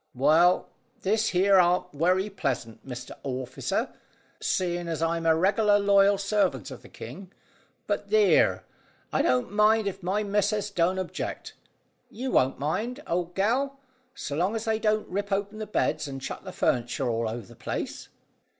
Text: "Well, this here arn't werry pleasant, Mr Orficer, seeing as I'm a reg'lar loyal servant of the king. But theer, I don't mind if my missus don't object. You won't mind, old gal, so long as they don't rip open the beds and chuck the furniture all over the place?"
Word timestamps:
"Well, 0.15 0.67
this 1.03 1.29
here 1.29 1.59
arn't 1.59 1.93
werry 1.93 2.27
pleasant, 2.27 2.83
Mr 2.83 3.11
Orficer, 3.23 3.93
seeing 4.39 4.87
as 4.87 4.99
I'm 4.99 5.27
a 5.27 5.35
reg'lar 5.35 5.77
loyal 5.77 6.17
servant 6.17 6.71
of 6.71 6.81
the 6.81 6.89
king. 6.89 7.31
But 7.85 8.09
theer, 8.09 8.63
I 9.13 9.21
don't 9.21 9.51
mind 9.51 9.85
if 9.85 10.01
my 10.01 10.23
missus 10.23 10.71
don't 10.71 10.97
object. 10.97 11.53
You 12.09 12.31
won't 12.31 12.57
mind, 12.57 13.03
old 13.05 13.35
gal, 13.35 13.77
so 14.15 14.35
long 14.35 14.55
as 14.55 14.65
they 14.65 14.79
don't 14.79 15.07
rip 15.07 15.31
open 15.31 15.59
the 15.59 15.67
beds 15.67 16.07
and 16.07 16.19
chuck 16.19 16.43
the 16.43 16.51
furniture 16.51 17.07
all 17.07 17.29
over 17.29 17.45
the 17.45 17.55
place?" 17.55 18.07